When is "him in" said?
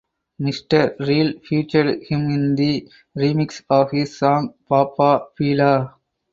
2.01-2.55